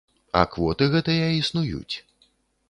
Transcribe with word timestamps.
А 0.39 0.41
квоты 0.55 0.87
гэтыя 0.95 1.27
існуюць. 1.43 1.95